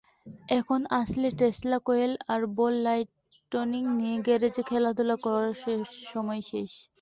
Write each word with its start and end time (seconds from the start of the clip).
এখন 0.49 0.81
আসলে 0.99 1.27
Tesla 1.39 1.77
coil 1.85 2.13
আর 2.27 2.41
বল 2.57 2.73
লাইটনিং 2.83 3.83
নিয়ে 3.97 4.15
গ্যারেজে 4.25 4.63
খেলাধুলা 4.63 5.15
করার 5.25 5.53
সময় 6.11 6.41
শেষ। 6.49 6.71